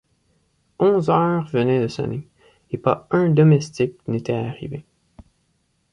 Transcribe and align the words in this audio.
Onze 0.79 1.11
heures 1.11 1.51
venaient 1.51 1.83
de 1.83 1.87
sonner, 1.87 2.27
et 2.71 2.79
pas 2.79 3.07
un 3.11 3.29
domestique 3.29 3.99
n’était 4.07 4.33
arrivé. 4.33 4.83